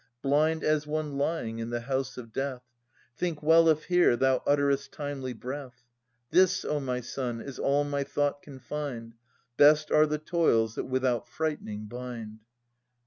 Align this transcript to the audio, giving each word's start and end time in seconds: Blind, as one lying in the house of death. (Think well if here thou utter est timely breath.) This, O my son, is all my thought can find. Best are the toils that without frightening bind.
Blind, 0.23 0.63
as 0.63 0.87
one 0.87 1.15
lying 1.15 1.59
in 1.59 1.69
the 1.69 1.81
house 1.81 2.17
of 2.17 2.33
death. 2.33 2.63
(Think 3.15 3.43
well 3.43 3.69
if 3.69 3.83
here 3.83 4.17
thou 4.17 4.41
utter 4.47 4.71
est 4.71 4.91
timely 4.91 5.31
breath.) 5.33 5.83
This, 6.31 6.65
O 6.65 6.79
my 6.79 7.01
son, 7.01 7.39
is 7.39 7.59
all 7.59 7.83
my 7.83 8.03
thought 8.03 8.41
can 8.41 8.57
find. 8.57 9.13
Best 9.57 9.91
are 9.91 10.07
the 10.07 10.17
toils 10.17 10.73
that 10.73 10.85
without 10.85 11.29
frightening 11.29 11.85
bind. 11.85 12.39